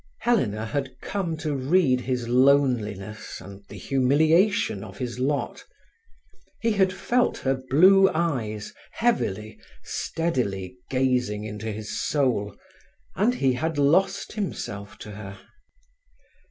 Helena 0.21 0.65
had 0.65 0.99
come 0.99 1.37
to 1.37 1.55
read 1.55 2.01
his 2.01 2.27
loneliness 2.27 3.39
and 3.39 3.63
the 3.67 3.77
humiliation 3.77 4.83
of 4.83 4.97
his 4.97 5.19
lot. 5.19 5.63
He 6.59 6.71
had 6.71 6.91
felt 6.91 7.37
her 7.37 7.53
blue 7.69 8.09
eyes, 8.09 8.73
heavily, 8.93 9.59
steadily 9.83 10.75
gazing 10.89 11.43
into 11.43 11.71
his 11.71 12.01
soul, 12.01 12.57
and 13.15 13.35
he 13.35 13.53
had 13.53 13.77
lost 13.77 14.31
himself 14.33 14.97
to 14.97 15.11
her. 15.11 15.37